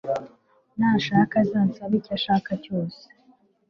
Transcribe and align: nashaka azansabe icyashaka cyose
nashaka 0.77 1.33
azansabe 1.43 1.95
icyashaka 1.99 2.51
cyose 2.63 3.01